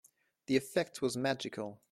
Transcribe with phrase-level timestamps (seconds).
[0.47, 1.79] The effect was magical.